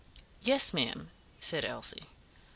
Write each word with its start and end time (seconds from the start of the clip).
"Yes, 0.41 0.73
ma'am," 0.73 1.11
said 1.39 1.63
Elsie. 1.63 2.05